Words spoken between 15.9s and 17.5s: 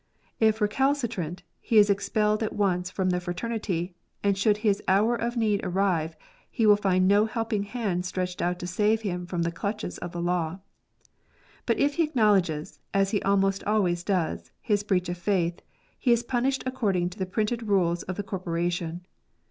he is punished according to the